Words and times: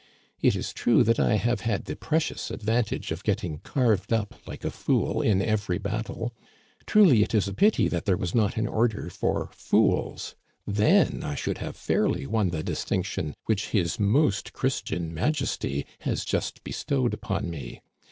It 0.41 0.55
is 0.55 0.73
true 0.73 1.03
that 1.03 1.19
I 1.19 1.35
have 1.35 1.61
had 1.61 1.85
the 1.85 1.95
precious 1.95 2.49
advantage 2.49 3.11
of 3.11 3.23
getting 3.23 3.59
carved 3.59 4.11
up 4.11 4.33
like 4.47 4.65
a 4.65 4.71
fool 4.71 5.21
in 5.21 5.43
every 5.43 5.77
battle. 5.77 6.33
Truly 6.87 7.21
it 7.21 7.35
is 7.35 7.47
a 7.47 7.53
pity 7.53 7.87
that 7.87 8.05
there 8.05 8.17
was 8.17 8.33
not 8.33 8.57
an 8.57 8.65
order 8.67 9.11
for 9.11 9.51
fools; 9.53 10.33
then 10.65 11.21
I 11.23 11.35
should 11.35 11.59
have 11.59 11.75
fairly 11.75 12.25
won 12.25 12.49
the 12.49 12.63
distinction 12.63 13.35
which 13.45 13.67
his 13.67 13.99
Most 13.99 14.53
Christian 14.53 15.13
Majesty 15.13 15.85
has 15.99 16.25
just 16.25 16.63
bestowed 16.63 17.13
upon 17.13 17.51
me. 17.51 17.81